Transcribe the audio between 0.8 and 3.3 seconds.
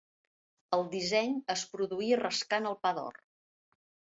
disseny es produïa rascant el pa d'or.